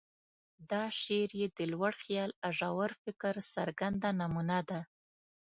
دا 0.69 0.83
شعر 0.99 1.29
یې 1.39 1.47
د 1.57 1.59
لوړ 1.71 1.93
خیال 2.03 2.31
او 2.45 2.51
ژور 2.59 2.91
فکر 3.03 3.33
څرګنده 3.55 4.09
نمونه 4.21 4.57
ده. 4.69 4.79